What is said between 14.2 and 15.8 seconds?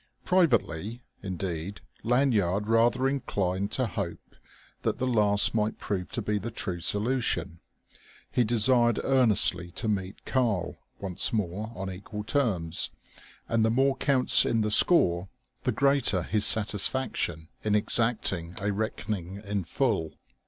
in the score, the